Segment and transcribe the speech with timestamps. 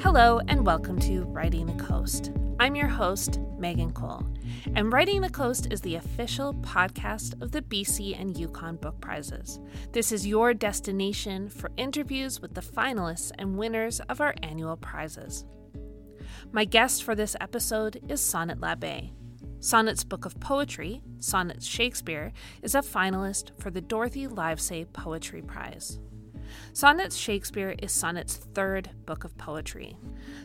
[0.00, 2.32] Hello, and welcome to Writing the Coast.
[2.58, 4.26] I'm your host, Megan Cole,
[4.74, 9.60] and Writing the Coast is the official podcast of the BC and Yukon Book Prizes.
[9.92, 15.44] This is your destination for interviews with the finalists and winners of our annual prizes.
[16.50, 19.10] My guest for this episode is Sonnet L'Abbé.
[19.60, 25.98] Sonnet's book of poetry, Sonnet's Shakespeare, is a finalist for the Dorothy Livesay Poetry Prize.
[26.72, 29.96] Sonnet's Shakespeare is Sonnet's third book of poetry.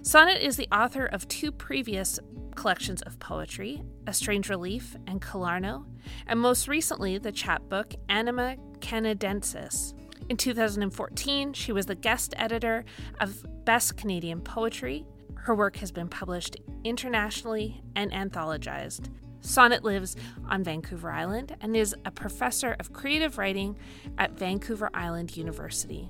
[0.02, 2.20] Sonnet is the author of two previous
[2.56, 5.86] collections of poetry, A Strange Relief and Killarnoe,
[6.26, 9.94] and most recently the chapbook Anima Canadensis.
[10.30, 12.84] In 2014, she was the guest editor
[13.22, 15.06] of Best Canadian Poetry.
[15.36, 19.10] Her work has been published internationally and anthologized.
[19.42, 20.16] Sonnet lives
[20.48, 23.78] on Vancouver Island and is a professor of creative writing
[24.18, 26.10] at Vancouver Island University.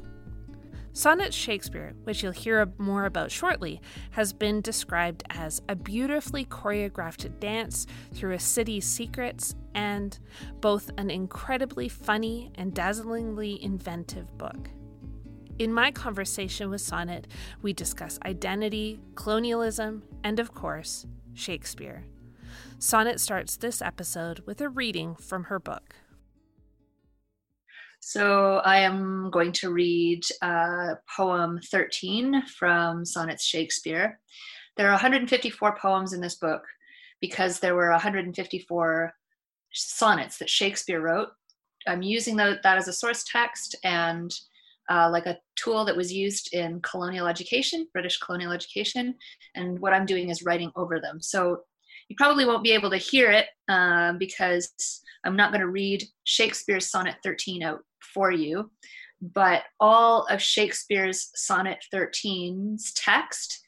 [0.97, 3.79] Sonnet Shakespeare, which you'll hear more about shortly,
[4.11, 10.17] has been described as a beautifully choreographed dance through a city's secrets and
[10.59, 14.69] both an incredibly funny and dazzlingly inventive book.
[15.59, 17.27] In my conversation with Sonnet,
[17.61, 21.05] we discuss identity, colonialism, and of course,
[21.35, 22.05] Shakespeare.
[22.79, 25.95] Sonnet starts this episode with a reading from her book.
[27.99, 34.19] So I am going to read uh, poem 13 from Sonnet's Shakespeare.
[34.77, 36.61] There are 154 poems in this book
[37.19, 39.13] because there were 154
[39.73, 41.29] sonnets that Shakespeare wrote.
[41.87, 44.31] I'm using that as a source text and
[44.87, 49.15] uh, like a tool that was used in colonial education, British colonial education.
[49.55, 51.19] And what I'm doing is writing over them.
[51.21, 51.63] So
[52.09, 54.71] you probably won't be able to hear it um, because
[55.25, 57.81] I'm not going to read Shakespeare's Sonnet 13 out
[58.13, 58.71] for you,
[59.21, 63.59] but all of Shakespeare's Sonnet 13's text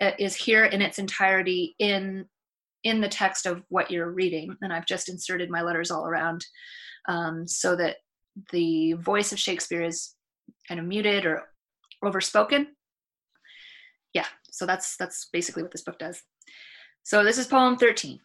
[0.00, 2.26] uh, is here in its entirety in
[2.82, 6.46] in the text of what you're reading, and I've just inserted my letters all around
[7.08, 7.96] um, so that
[8.52, 10.14] the voice of Shakespeare is
[10.66, 11.42] kind of muted or
[12.02, 12.68] overspoken.
[14.14, 16.22] Yeah, so that's that's basically what this book does.
[17.02, 18.20] So this is poem 13.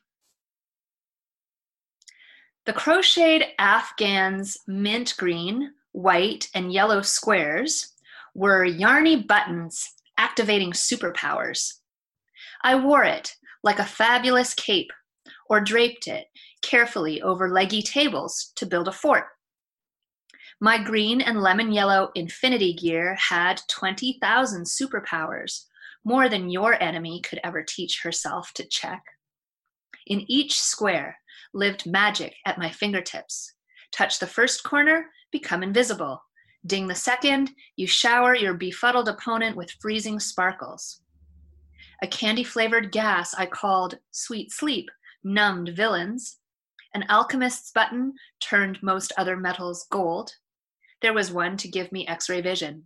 [2.66, 7.94] The crocheted Afghan's mint green, white, and yellow squares
[8.34, 11.74] were yarny buttons activating superpowers.
[12.64, 14.92] I wore it like a fabulous cape
[15.50, 16.28] or draped it
[16.62, 19.26] carefully over leggy tables to build a fort.
[20.60, 25.66] My green and lemon yellow infinity gear had 20,000 superpowers,
[26.06, 29.04] more than your enemy could ever teach herself to check.
[30.08, 31.18] In each square
[31.54, 33.54] lived magic at my fingertips.
[33.92, 36.22] Touch the first corner, become invisible.
[36.66, 41.02] Ding the second, you shower your befuddled opponent with freezing sparkles.
[42.02, 44.90] A candy flavored gas I called sweet sleep
[45.24, 46.38] numbed villains.
[46.94, 50.32] An alchemist's button turned most other metals gold.
[51.02, 52.84] There was one to give me x ray vision.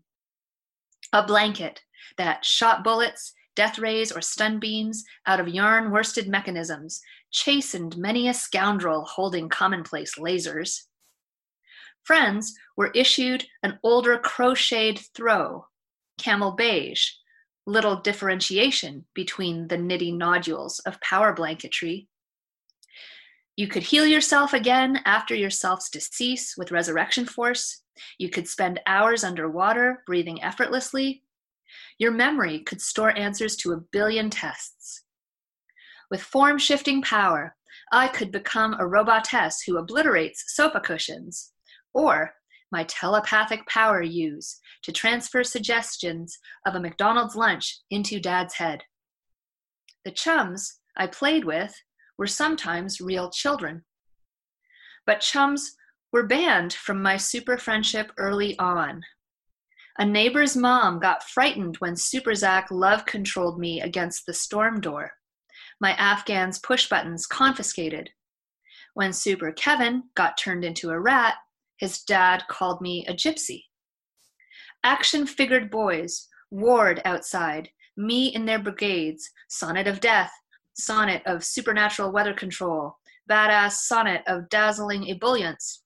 [1.11, 1.81] A blanket
[2.17, 7.01] that shot bullets, death rays, or stun beams out of yarn worsted mechanisms,
[7.31, 10.83] chastened many a scoundrel holding commonplace lasers.
[12.03, 15.65] Friends were issued an older crocheted throw,
[16.17, 17.11] camel beige,
[17.65, 22.07] little differentiation between the knitty nodules of power blanketry.
[23.55, 27.81] You could heal yourself again after yourself's decease with resurrection force.
[28.17, 31.23] You could spend hours underwater, breathing effortlessly.
[31.97, 35.03] Your memory could store answers to a billion tests.
[36.09, 37.55] With form shifting power,
[37.91, 41.53] I could become a robotess who obliterates sofa cushions,
[41.93, 42.33] or
[42.71, 48.83] my telepathic power use to transfer suggestions of a McDonald's lunch into dad's head.
[50.05, 51.75] The chums I played with
[52.17, 53.85] were sometimes real children.
[55.05, 55.75] But chums
[56.11, 59.03] were banned from my super friendship early on.
[59.99, 65.11] A neighbor's mom got frightened when Super Zach love controlled me against the storm door.
[65.81, 68.09] My Afghan's push buttons confiscated.
[68.93, 71.35] When Super Kevin got turned into a rat,
[71.79, 73.63] his dad called me a gypsy.
[74.85, 80.31] Action figured boys Ward outside, me in their brigades, sonnet of death,
[80.75, 82.97] sonnet of supernatural weather control,
[83.29, 85.81] badass sonnet of dazzling ebullience.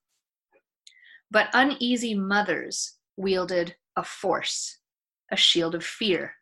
[1.32, 4.78] But uneasy mothers wielded a force,
[5.30, 6.34] a shield of fear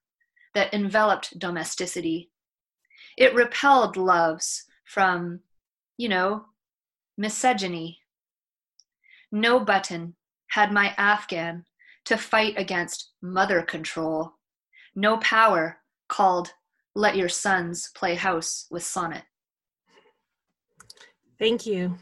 [0.55, 2.31] that enveloped domesticity.
[3.17, 5.41] It repelled loves from,
[5.97, 6.47] you know,
[7.17, 7.99] misogyny.
[9.31, 10.15] No button
[10.49, 11.65] had my Afghan
[12.05, 14.33] to fight against mother control.
[14.95, 15.79] No power
[16.09, 16.53] called
[16.95, 19.25] Let Your Sons Play House with Sonnet.
[21.39, 21.97] Thank you.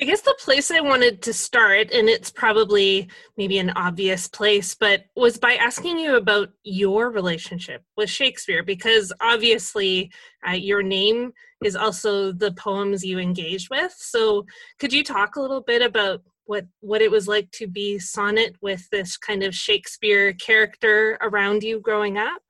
[0.00, 3.08] I guess the place I wanted to start, and it's probably
[3.38, 9.12] maybe an obvious place, but was by asking you about your relationship with Shakespeare, because
[9.20, 10.12] obviously
[10.46, 11.32] uh, your name
[11.64, 13.94] is also the poems you engaged with.
[13.96, 14.44] So,
[14.78, 18.54] could you talk a little bit about what what it was like to be sonnet
[18.60, 22.42] with this kind of Shakespeare character around you growing up?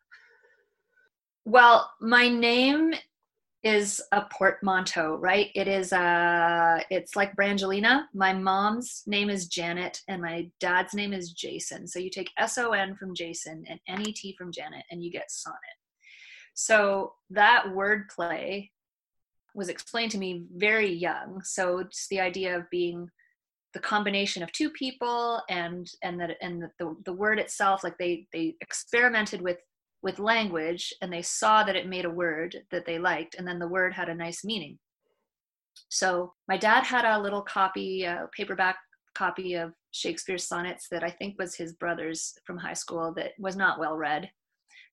[1.44, 2.94] Well, my name
[3.67, 5.49] is a portmanteau, right?
[5.57, 8.05] It is uh it's like Brangelina.
[8.15, 11.89] My mom's name is Janet and my dad's name is Jason.
[11.89, 15.03] So you take S O N from Jason and N E T from Janet and
[15.03, 15.59] you get sonnet.
[16.55, 18.71] So that wordplay
[19.57, 21.43] was explained to me very young.
[21.43, 23.09] So just the idea of being
[23.75, 27.99] the combination of two people and and that and the, the, the word itself like
[27.99, 29.59] they they experimented with
[30.02, 33.58] with language and they saw that it made a word that they liked and then
[33.58, 34.78] the word had a nice meaning.
[35.88, 38.76] So my dad had a little copy a paperback
[39.14, 43.56] copy of shakespeare's sonnets that i think was his brother's from high school that was
[43.56, 44.28] not well read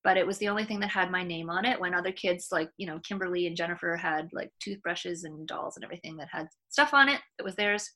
[0.02, 2.48] but it was the only thing that had my name on it when other kids
[2.50, 6.48] like you know kimberly and jennifer had like toothbrushes and dolls and everything that had
[6.70, 7.90] stuff on it that was theirs.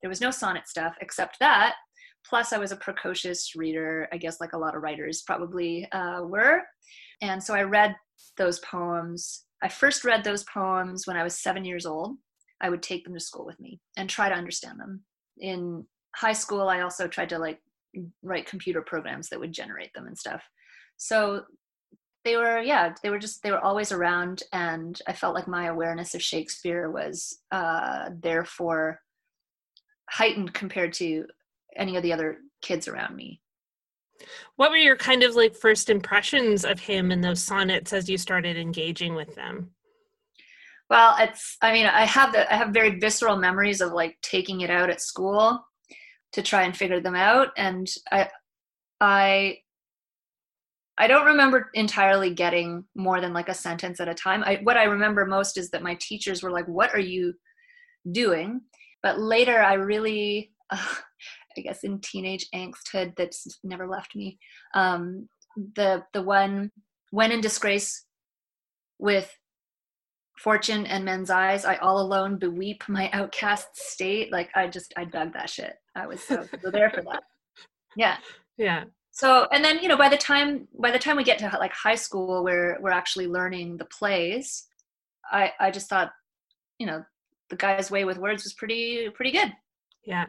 [0.00, 1.76] There was no sonnet stuff except that
[2.28, 6.22] Plus, I was a precocious reader, I guess, like a lot of writers probably uh,
[6.22, 6.62] were.
[7.20, 7.94] And so I read
[8.36, 9.44] those poems.
[9.62, 12.16] I first read those poems when I was seven years old.
[12.60, 15.02] I would take them to school with me and try to understand them.
[15.38, 15.84] In
[16.14, 17.60] high school, I also tried to like
[18.22, 20.42] write computer programs that would generate them and stuff.
[20.96, 21.42] So
[22.24, 24.44] they were, yeah, they were just, they were always around.
[24.52, 29.00] And I felt like my awareness of Shakespeare was uh, therefore
[30.08, 31.26] heightened compared to
[31.76, 33.40] any of the other kids around me.
[34.56, 38.18] What were your kind of like first impressions of him and those sonnets as you
[38.18, 39.70] started engaging with them?
[40.88, 44.60] Well, it's I mean, I have the I have very visceral memories of like taking
[44.60, 45.64] it out at school
[46.32, 48.28] to try and figure them out and I
[49.00, 49.58] I
[50.98, 54.44] I don't remember entirely getting more than like a sentence at a time.
[54.44, 57.34] I, what I remember most is that my teachers were like, "What are you
[58.10, 58.60] doing?"
[59.02, 60.94] But later, I really, uh,
[61.56, 64.38] I guess in teenage angsthood that's never left me.
[64.74, 65.28] Um,
[65.76, 66.70] the the one
[67.10, 68.04] when in disgrace
[68.98, 69.30] with
[70.38, 74.32] fortune and men's eyes, I all alone beweep my outcast state.
[74.32, 75.74] Like I just I dug that shit.
[75.94, 77.22] I was so, so there for that.
[77.96, 78.16] Yeah.
[78.58, 78.84] Yeah.
[79.12, 81.72] So and then you know by the time by the time we get to like
[81.72, 84.66] high school where we're actually learning the plays,
[85.32, 86.12] I I just thought,
[86.78, 87.02] you know,
[87.48, 89.52] the guy's way with words was pretty pretty good.
[90.04, 90.26] Yeah.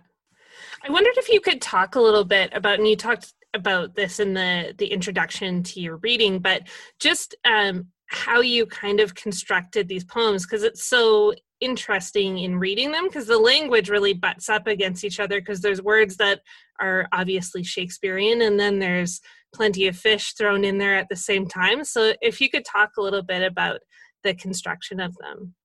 [0.83, 4.19] I wondered if you could talk a little bit about, and you talked about this
[4.19, 6.63] in the the introduction to your reading, but
[6.99, 12.91] just um, how you kind of constructed these poems because it's so interesting in reading
[12.91, 16.41] them because the language really butts up against each other because there's words that
[16.79, 19.21] are obviously Shakespearean and then there's
[19.55, 21.83] plenty of fish thrown in there at the same time.
[21.83, 23.79] So if you could talk a little bit about
[24.23, 25.55] the construction of them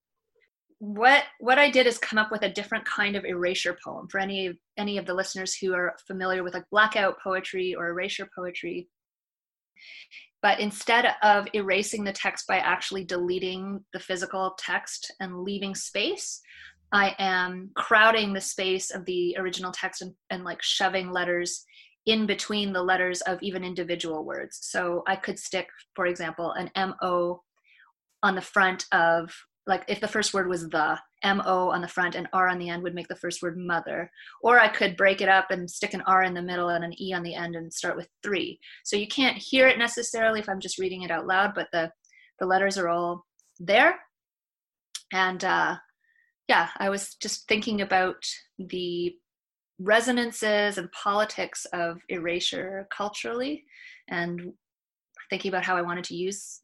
[0.79, 4.21] what what I did is come up with a different kind of erasure poem for
[4.21, 8.89] any any of the listeners who are familiar with like blackout poetry or erasure poetry.
[10.41, 16.41] But instead of erasing the text by actually deleting the physical text and leaving space,
[16.93, 21.65] I am crowding the space of the original text and, and like shoving letters
[22.07, 24.61] in between the letters of even individual words.
[24.63, 27.43] So I could stick, for example, an M O
[28.23, 29.35] on the front of
[29.69, 32.71] like if the first word was the mo on the front and r on the
[32.71, 34.11] end would make the first word mother.
[34.43, 37.01] Or i could break it up and stick an r in the middle and an
[37.01, 38.59] e on the end and start with three.
[38.85, 41.93] So you can't hear it necessarily if i'm just reading it out loud but the
[42.41, 43.27] the letters are all
[43.61, 43.97] there.
[45.13, 45.77] And uh
[46.49, 48.25] yeah i was just thinking about
[48.59, 49.15] the
[49.81, 53.65] resonances and politics of erasure culturally
[54.09, 54.53] and
[55.31, 56.61] thinking about how i wanted to use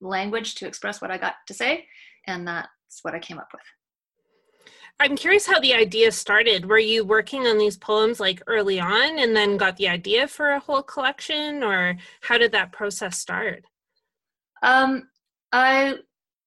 [0.00, 1.86] language to express what i got to say
[2.26, 2.68] and that's
[3.02, 3.62] what I came up with.
[5.00, 6.66] I'm curious how the idea started.
[6.66, 10.50] Were you working on these poems like early on and then got the idea for
[10.50, 13.64] a whole collection, or how did that process start?
[14.62, 15.08] Um,
[15.52, 15.96] I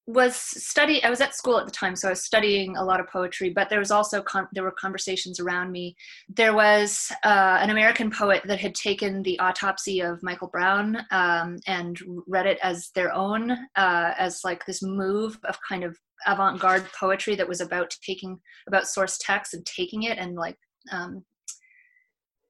[0.08, 3.02] was study i was at school at the time so i was studying a lot
[3.02, 5.96] of poetry but there was also con- there were conversations around me.
[6.30, 11.58] There was uh, an american poet that had taken the autopsy of michael brown um,
[11.68, 16.86] and read it as their own uh, as like this move of kind of avant-garde
[16.98, 20.58] poetry that was about taking about source text and taking it and like
[20.94, 21.22] um,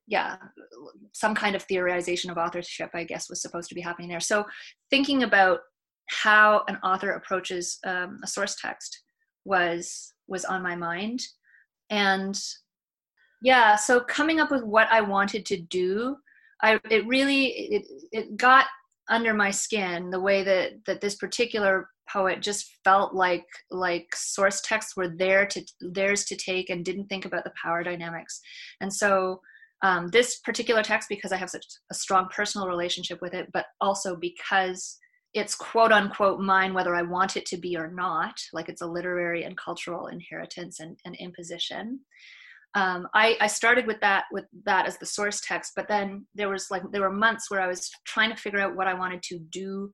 [0.05, 0.35] yeah
[1.11, 4.19] some kind of theorization of authorship i guess was supposed to be happening there.
[4.19, 4.45] So
[4.91, 5.61] thinking about
[6.07, 9.01] how an author approaches um, a source text
[9.45, 11.21] was was on my mind.
[11.89, 12.37] And
[13.41, 16.15] yeah so coming up with what i wanted to do
[16.61, 18.65] i it really it, it got
[19.09, 24.61] under my skin the way that that this particular poet just felt like like source
[24.61, 28.39] texts were there to theirs to take and didn't think about the power dynamics.
[28.79, 29.41] And so
[29.83, 33.65] um, this particular text because i have such a strong personal relationship with it but
[33.79, 34.97] also because
[35.38, 38.88] it's quote unquote mine whether i want it to be or not like it's a
[38.88, 42.00] literary and cultural inheritance and, and imposition.
[42.74, 46.50] Um, I, I started with that with that as the source text but then there
[46.50, 49.24] was like there were months where i was trying to figure out what i wanted
[49.24, 49.91] to do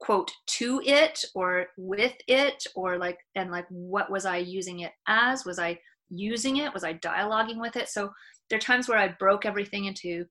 [0.00, 4.92] quote to it or with it or like and like what was i using it
[5.08, 5.44] as?
[5.44, 5.78] Was i
[6.10, 6.74] using it?
[6.74, 7.88] Was i dialoguing with it?
[7.88, 8.10] So
[8.48, 10.24] there are times where i broke everything into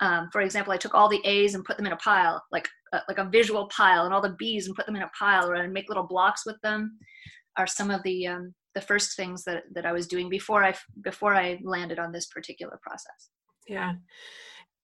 [0.00, 2.68] um, for example i took all the a's and put them in a pile like
[2.92, 5.50] uh, like a visual pile and all the b's and put them in a pile
[5.50, 6.98] or i make little blocks with them
[7.56, 10.74] are some of the um, the first things that that i was doing before i
[11.02, 13.30] before i landed on this particular process.
[13.66, 13.92] Yeah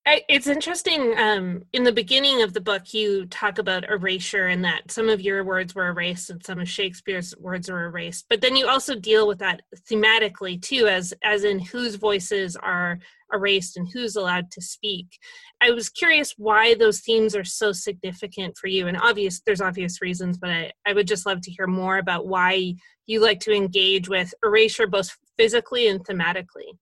[0.07, 1.17] it's interesting.
[1.17, 5.23] Um, in the beginning of the book, you talk about erasure and that some of
[5.23, 8.27] your words were erased and some of Shakespeare's words were erased.
[8.29, 12.99] But then you also deal with that thematically too, as as in whose voices are
[13.33, 15.19] erased and who's allowed to speak.
[15.63, 18.87] I was curious why those themes are so significant for you.
[18.87, 22.27] And obvious, there's obvious reasons, but I, I would just love to hear more about
[22.27, 22.75] why
[23.07, 26.77] you like to engage with erasure both physically and thematically.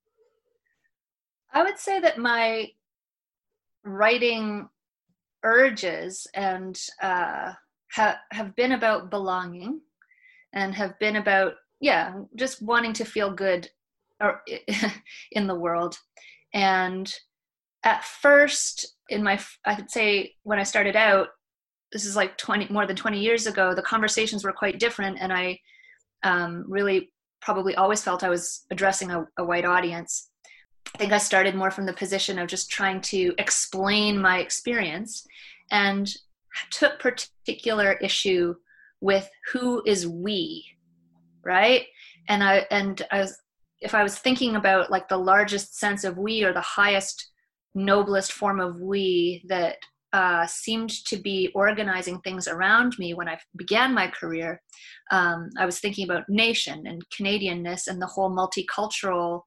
[1.53, 2.71] I would say that my
[3.85, 4.69] writing
[5.45, 7.53] urges and uh,
[7.93, 9.81] ha- have been about belonging
[10.53, 13.69] and have been about yeah just wanting to feel good
[14.21, 14.43] or
[15.33, 15.99] in the world.
[16.55, 17.13] And
[17.85, 21.29] at first in my i'd say when i started out
[21.93, 25.33] this is like 20 more than 20 years ago the conversations were quite different and
[25.33, 25.59] i
[26.25, 30.31] um, really probably always felt i was addressing a, a white audience
[30.95, 35.27] I think I started more from the position of just trying to explain my experience
[35.71, 36.13] and
[36.71, 38.55] took particular issue
[39.01, 40.65] with who is we,
[41.45, 41.87] right?
[42.29, 43.39] And I and I was
[43.81, 47.31] if I was thinking about like the largest sense of we or the highest
[47.75, 49.77] noblest form of we that
[50.13, 54.61] uh, seemed to be organizing things around me when I began my career.
[55.11, 59.43] Um, I was thinking about nation and Canadianness and the whole multicultural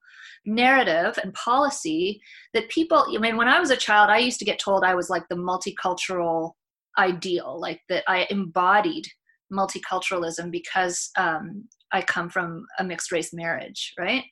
[0.46, 2.20] narrative and policy
[2.54, 4.96] that people i mean when i was a child i used to get told i
[4.96, 6.52] was like the multicultural
[6.98, 9.06] ideal like that i embodied
[9.54, 11.64] multiculturalism because um,
[11.94, 14.24] i come from a mixed race marriage right?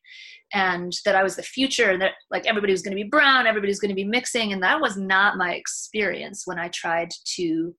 [0.53, 3.47] And that i was the future and that like everybody was going to be brown
[3.47, 7.75] everybody's going to be mixing and that was not my experience when i tried to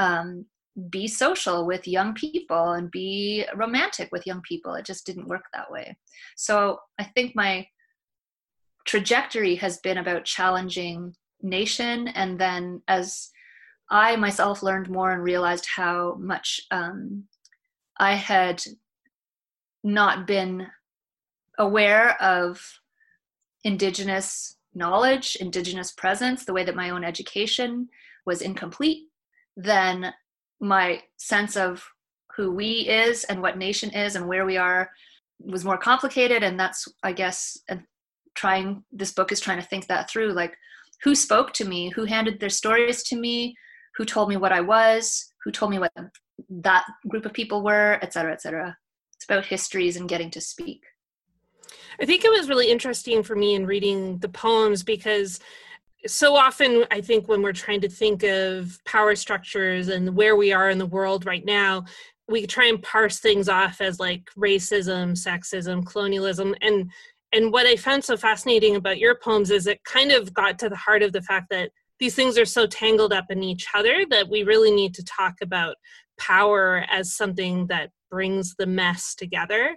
[0.00, 0.46] um,
[0.90, 4.74] be social with young people and be romantic with young people.
[4.74, 5.96] It just didn't work that way.
[6.36, 7.66] So I think my
[8.84, 12.08] trajectory has been about challenging nation.
[12.08, 13.30] And then as
[13.90, 17.24] I myself learned more and realized how much um,
[17.98, 18.62] I had
[19.82, 20.66] not been
[21.58, 22.60] aware of
[23.64, 27.88] indigenous knowledge, indigenous presence, the way that my own education
[28.24, 29.08] was incomplete,
[29.56, 30.12] then
[30.60, 31.84] my sense of
[32.36, 34.90] who we is and what nation is and where we are
[35.40, 36.42] was more complicated.
[36.42, 37.82] And that's i guess and
[38.34, 40.56] trying this book is trying to think that through like
[41.02, 41.90] who spoke to me?
[41.90, 43.54] Who handed their stories to me?
[43.96, 45.32] Who told me what i was?
[45.44, 45.92] Who told me what
[46.48, 47.98] that group of people were?
[48.02, 48.76] Et cetera et cetera.
[49.14, 50.82] It's about histories and getting to speak.
[52.00, 55.40] I think it was really interesting for me in reading the poems because
[56.06, 60.52] so often i think when we're trying to think of power structures and where we
[60.52, 61.84] are in the world right now
[62.28, 66.90] we try and parse things off as like racism sexism colonialism and
[67.32, 70.68] and what i found so fascinating about your poems is it kind of got to
[70.68, 74.04] the heart of the fact that these things are so tangled up in each other
[74.08, 75.74] that we really need to talk about
[76.16, 79.76] power as something that brings the mess together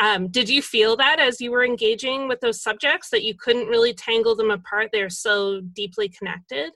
[0.00, 3.68] um, did you feel that as you were engaging with those subjects that you couldn't
[3.68, 4.90] really tangle them apart?
[4.92, 6.72] They're so deeply connected.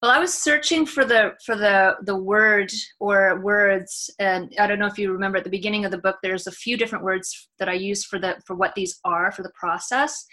[0.00, 2.70] Well, I was searching for the for the the word
[3.00, 6.16] or words, and I don't know if you remember at the beginning of the book.
[6.22, 9.42] There's a few different words that I use for the for what these are for
[9.42, 10.24] the process,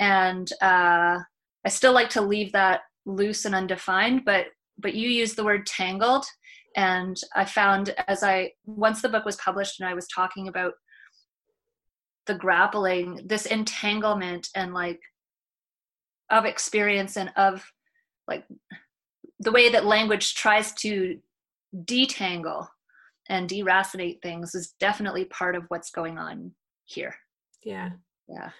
[0.00, 1.18] and uh,
[1.64, 4.24] I still like to leave that loose and undefined.
[4.24, 4.46] But
[4.78, 6.26] but you use the word tangled,
[6.74, 10.72] and I found as I once the book was published and I was talking about
[12.26, 15.00] the grappling this entanglement and like
[16.30, 17.64] of experience and of
[18.26, 18.44] like
[19.40, 21.18] the way that language tries to
[21.84, 22.66] detangle
[23.28, 26.52] and deracinate things is definitely part of what's going on
[26.84, 27.14] here.
[27.62, 27.90] Yeah.
[28.28, 28.50] Yeah.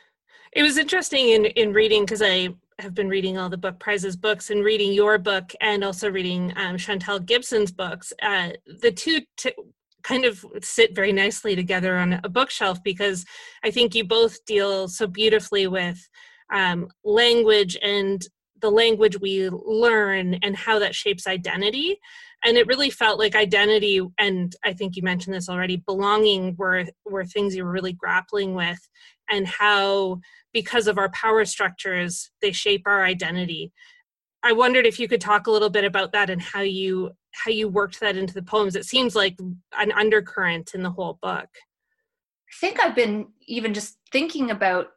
[0.52, 4.16] It was interesting in in reading because I have been reading all the book prizes
[4.16, 8.12] books and reading your book and also reading um, Chantal Gibson's books.
[8.22, 9.54] Uh, the two t-
[10.04, 13.24] kind of sit very nicely together on a bookshelf because
[13.64, 15.98] I think you both deal so beautifully with
[16.52, 18.22] um, language and
[18.60, 21.98] the language we learn and how that shapes identity.
[22.44, 26.84] And it really felt like identity and i think you mentioned this already belonging were
[27.06, 28.86] were things you were really grappling with
[29.30, 30.20] and how
[30.52, 33.72] because of our power structures they shape our identity
[34.44, 37.50] i wondered if you could talk a little bit about that and how you how
[37.50, 38.76] you worked that into the poems.
[38.76, 39.36] It seems like
[39.76, 41.48] an undercurrent in the whole book.
[41.48, 44.88] I think i've been even just thinking about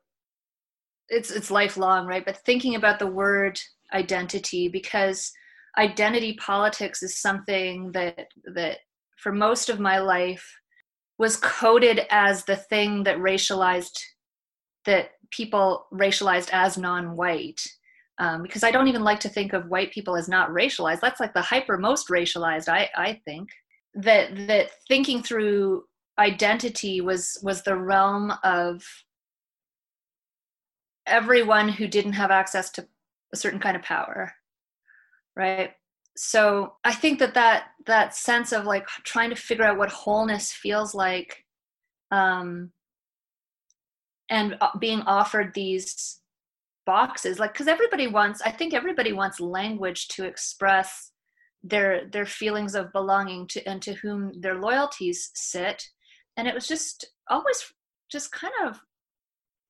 [1.09, 2.25] it's it's lifelong right?
[2.25, 3.59] But thinking about the word
[3.93, 5.31] identity because
[5.77, 8.79] identity politics is something that that
[9.17, 10.45] for most of my life
[11.17, 13.99] was coded as the thing that racialized
[14.85, 17.61] that people racialized as non-white
[18.19, 21.01] um, because i don't even like to think of white people as not racialized.
[21.01, 23.49] That's like the hyper most racialized i i think.
[23.95, 25.83] That that thinking through
[26.19, 28.83] identity was was the realm of
[31.05, 32.87] everyone who didn't have access to
[33.33, 34.33] a certain kind of power
[35.37, 35.71] right?
[36.17, 40.51] So i think that that that sense of like trying to figure out what wholeness
[40.51, 41.45] feels like
[42.11, 42.71] um
[44.29, 46.19] and uh, being offered these
[46.87, 51.11] boxes like because everybody wants i think everybody wants language to express
[51.63, 55.83] their their feelings of belonging to and to whom their loyalties sit
[56.37, 57.61] and it was just always
[58.11, 58.79] just kind of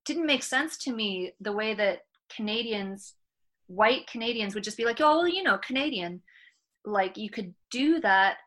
[0.05, 1.99] didn't make sense to me the way that
[2.33, 3.15] canadians
[3.67, 6.21] white Canadians would just be like, oh, well, you know, Canadian.
[6.85, 8.37] Like you could do that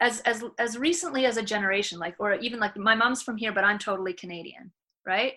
[0.00, 3.52] as as as recently as a generation, like or even like my mom's from here,
[3.52, 4.72] but I'm totally Canadian,
[5.04, 5.34] right?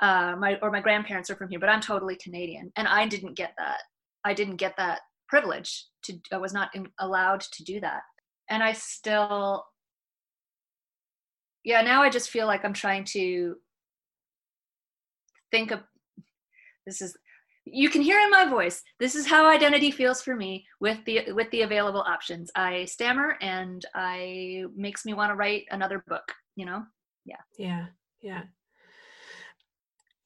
[0.00, 3.34] Uh, my or my grandparents are from here, but I'm totally Canadian, and I didn't
[3.34, 3.78] get that.
[4.24, 6.18] I didn't get that privilege to.
[6.32, 8.02] I was not in, allowed to do that,
[8.50, 9.64] and I still.
[11.64, 13.56] Yeah, now I just feel like I'm trying to
[15.50, 15.80] think of
[16.86, 17.16] this is
[17.64, 21.32] you can hear in my voice this is how identity feels for me with the
[21.32, 26.32] with the available options i stammer and i makes me want to write another book
[26.54, 26.84] you know
[27.24, 27.86] yeah yeah
[28.22, 28.42] yeah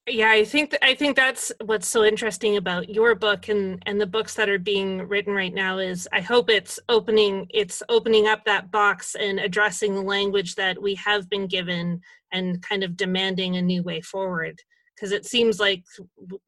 [0.07, 4.01] yeah i think th- i think that's what's so interesting about your book and and
[4.01, 8.27] the books that are being written right now is i hope it's opening it's opening
[8.27, 12.01] up that box and addressing the language that we have been given
[12.33, 14.61] and kind of demanding a new way forward.
[14.95, 15.83] Because it seems like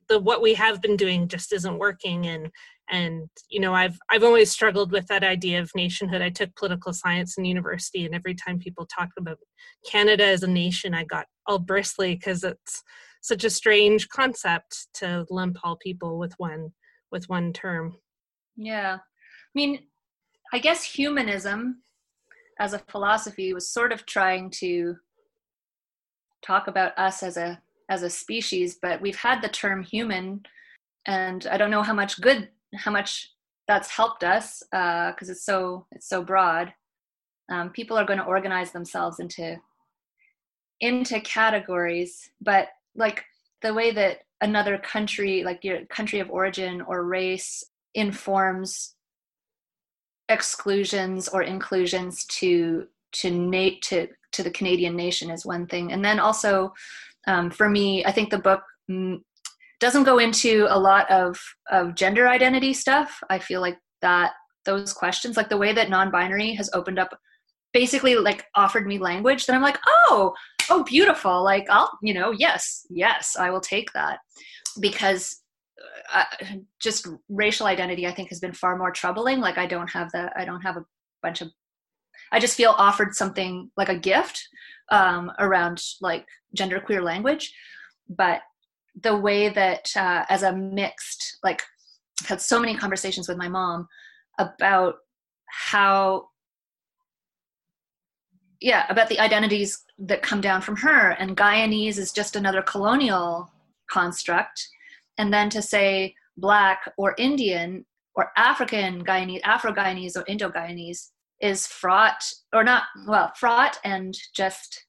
[0.09, 2.51] the what we have been doing just isn't working and
[2.91, 6.21] and you know i've i've always struggled with that idea of nationhood.
[6.21, 9.39] I took political science in university and every time people talked about
[9.91, 12.83] canada as a nation i got all bristly because it's
[13.23, 16.71] such a strange concept to lump all people with one
[17.11, 17.97] with one term
[18.57, 19.79] yeah i mean
[20.53, 21.83] i guess humanism
[22.61, 24.95] as a philosophy was sort of trying to
[26.43, 30.43] talk about us as a as a species, but we've had the term human,
[31.07, 33.31] and I don't know how much good, how much
[33.69, 36.73] that's helped us because uh, it's so it's so broad.
[37.51, 39.57] Um, people are going to organize themselves into
[40.81, 43.25] into categories, but like
[43.63, 48.95] the way that another country, like your country of origin or race, informs
[50.29, 56.05] exclusions or inclusions to to na- to to the Canadian nation is one thing, and
[56.05, 56.73] then also
[57.27, 58.63] um, for me, I think the book
[59.81, 63.19] doesn't go into a lot of, of gender identity stuff.
[63.31, 64.33] I feel like that
[64.65, 67.17] those questions, like the way that non-binary has opened up,
[67.73, 70.35] basically like offered me language that I'm like, oh,
[70.71, 71.43] oh, beautiful.
[71.43, 74.19] Like I'll, you know, yes, yes, I will take that
[74.81, 75.41] because
[76.13, 76.25] uh,
[76.81, 79.41] just racial identity, I think, has been far more troubling.
[79.41, 80.85] Like I don't have the, I don't have a
[81.23, 81.51] bunch of.
[82.31, 84.43] I just feel offered something like a gift
[84.91, 87.55] um, around like genderqueer language,
[88.09, 88.41] but
[89.01, 91.63] the way that uh, as a mixed like
[92.27, 93.89] had so many conversations with my mom
[94.39, 94.97] about
[95.47, 96.27] how
[98.61, 101.11] yeah about the identities that come down from her.
[101.11, 103.51] And guyanese is just another colonial
[103.91, 104.69] construct.
[105.19, 107.85] And then to say black or indian
[108.15, 111.11] or african guyanese afro guyanese or indo guyanese
[111.41, 114.87] is fraught or not well fraught and just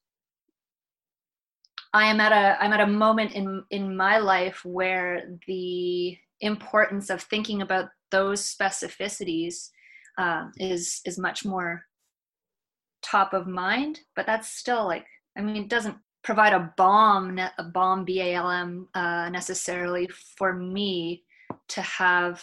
[1.92, 7.08] I am at a I'm at a moment in in my life where the importance
[7.08, 9.70] of thinking about those specificities
[10.18, 11.84] uh, is is much more
[13.04, 14.00] top of mind.
[14.16, 19.28] But that's still like I mean, it doesn't provide a bomb a bomb BALM uh,
[19.30, 21.22] necessarily for me
[21.68, 22.42] to have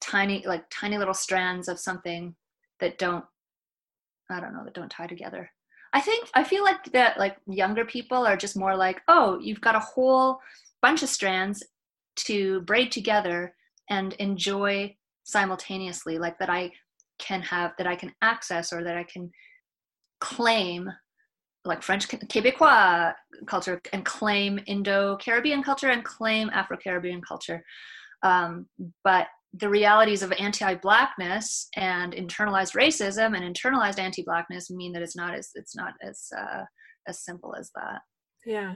[0.00, 2.34] tiny like tiny little strands of something
[2.80, 3.24] that don't
[4.30, 5.50] I don't know that don't tie together.
[5.92, 9.60] I think I feel like that like younger people are just more like, oh, you've
[9.60, 10.38] got a whole
[10.82, 11.64] bunch of strands
[12.16, 13.54] to braid together
[13.88, 16.72] and enjoy simultaneously, like that I
[17.18, 19.30] can have that I can access or that I can
[20.20, 20.90] claim
[21.64, 23.12] like French Quebecois
[23.46, 27.62] culture and claim Indo Caribbean culture and claim Afro Caribbean culture.
[28.22, 28.66] Um,
[29.04, 35.34] but the realities of anti-blackness and internalized racism and internalized anti-blackness mean that it's not
[35.34, 36.64] as it's not as uh,
[37.06, 38.00] as simple as that.
[38.44, 38.74] Yeah.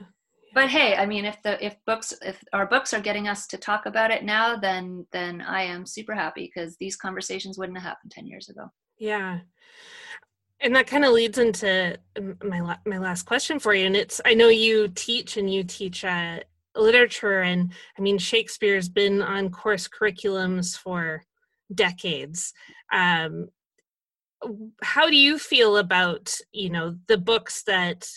[0.53, 3.57] But hey, I mean, if the if books if our books are getting us to
[3.57, 7.87] talk about it now, then then I am super happy because these conversations wouldn't have
[7.87, 8.67] happened ten years ago.
[8.99, 9.39] Yeah,
[10.63, 11.97] and that kind of leads into
[12.43, 16.03] my my last question for you, and it's I know you teach and you teach
[16.03, 16.45] at
[16.75, 21.21] literature and i mean shakespeare's been on course curriculums for
[21.73, 22.53] decades.
[22.91, 23.49] Um,
[24.81, 28.07] how do you feel about you know the books that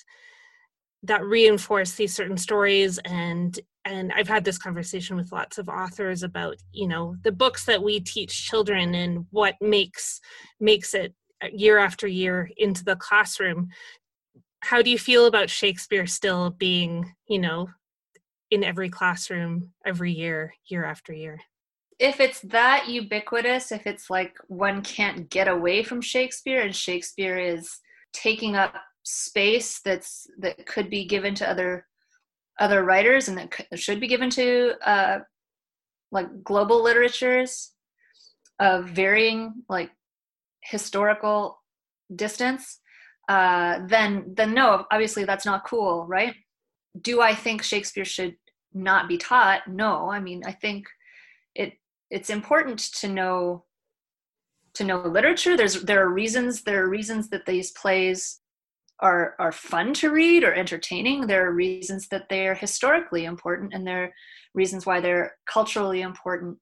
[1.03, 2.99] that reinforce these certain stories?
[3.05, 7.65] And and i've had this conversation with lots of authors about you know the books
[7.67, 10.21] that we teach children and what makes
[10.59, 13.69] makes it uh, year after year into the classroom
[14.61, 17.69] how do you feel about shakespeare still being you know
[18.51, 21.39] in every classroom every year, year after year.
[21.99, 27.39] If it's that ubiquitous, if it's like one can't get away from Shakespeare and Shakespeare
[27.39, 27.79] is
[28.13, 31.87] taking up space that's that could be given to other
[32.59, 35.19] other writers and that should be given to uh,
[36.11, 37.73] like global literatures
[38.59, 39.91] of varying like
[40.71, 41.63] historical
[42.15, 42.81] distance
[43.29, 46.35] uh, then then no obviously that's not cool right
[47.01, 48.37] do I think Shakespeare should
[48.73, 49.69] not be taught?
[49.69, 50.11] No.
[50.11, 50.87] I mean, I think
[51.55, 51.75] it
[52.11, 53.65] it's important to know
[54.75, 55.57] to know literature.
[55.57, 58.41] There's there are reasons there are reasons that these plays
[59.01, 61.27] are are fun to read or entertaining.
[61.27, 64.13] There are reasons that they're historically important, and there are
[64.55, 66.59] reasons why they're culturally important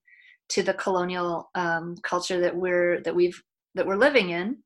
[0.50, 3.40] to the colonial um, culture that we're that we've
[3.74, 4.58] that we're living in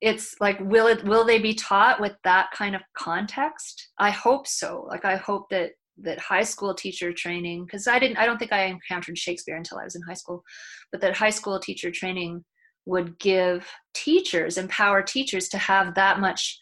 [0.00, 3.88] it's like will it will they be taught with that kind of context?
[3.98, 4.86] I hope so.
[4.88, 8.52] Like i hope that that high school teacher training because i didn't i don't think
[8.52, 10.42] i encountered shakespeare until i was in high school
[10.90, 12.44] but that high school teacher training
[12.84, 16.58] would give teachers empower teachers to have that much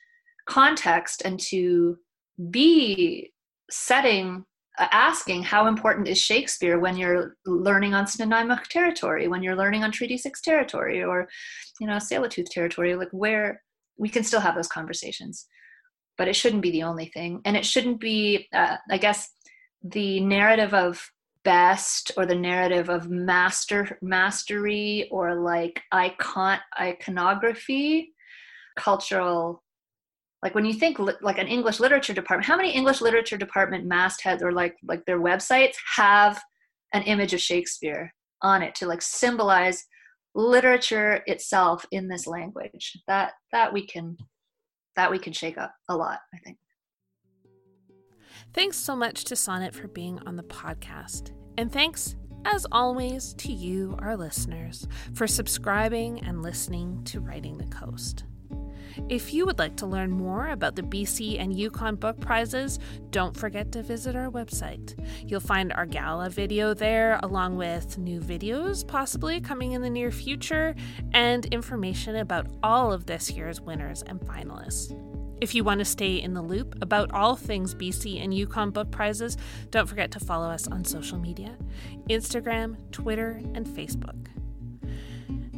[0.47, 1.97] context and to
[2.51, 3.33] be
[3.71, 4.45] setting
[4.79, 9.91] asking how important is Shakespeare when you're learning on Snuneymuxw territory, when you're learning on
[9.91, 11.29] Treaty 6 territory, or,
[11.81, 13.63] you know, Tsleil-Waututh territory, like where
[13.99, 15.47] we can still have those conversations.
[16.17, 17.41] But it shouldn't be the only thing.
[17.45, 19.31] And it shouldn't be, uh, I guess,
[19.83, 21.03] the narrative of
[21.45, 28.13] best or the narrative of master mastery or like icon iconography
[28.77, 29.63] cultural
[30.43, 33.85] like when you think li- like an english literature department how many english literature department
[33.85, 36.41] mastheads or like like their websites have
[36.93, 39.87] an image of shakespeare on it to like symbolize
[40.35, 42.99] literature itself in this language?
[43.07, 44.17] That that we can
[44.97, 46.59] that we can shake up a lot i think.
[48.53, 51.33] Thanks so much to sonnet for being on the podcast.
[51.57, 57.67] And thanks as always to you our listeners for subscribing and listening to writing the
[57.67, 58.25] coast
[59.09, 62.79] if you would like to learn more about the BC and Yukon Book Prizes,
[63.11, 64.99] don't forget to visit our website.
[65.27, 70.11] You'll find our gala video there, along with new videos possibly coming in the near
[70.11, 70.75] future,
[71.13, 74.97] and information about all of this year's winners and finalists.
[75.43, 78.93] If you want to stay in the loop about all things BC and Yukon Book
[78.93, 79.37] Prizes,
[79.71, 81.57] don't forget to follow us on social media
[82.09, 84.29] Instagram, Twitter, and Facebook.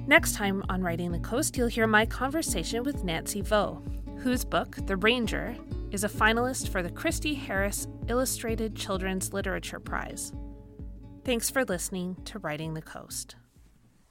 [0.07, 3.83] Next time on Writing the Coast, you'll hear my conversation with Nancy Vo,
[4.19, 5.57] whose book, The Ranger,
[5.93, 10.31] is a finalist for the Christie Harris Illustrated Children's Literature Prize.
[11.25, 13.37] Thanks for listening to Writing the Coast.